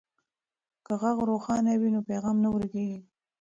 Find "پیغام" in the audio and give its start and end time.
2.09-2.37